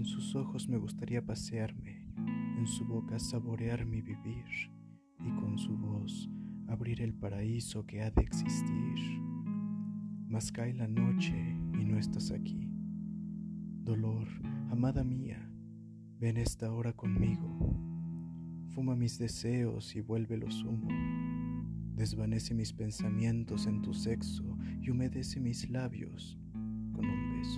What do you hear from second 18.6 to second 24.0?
Fuma mis deseos y vuélvelos humo. Desvanece mis pensamientos en tu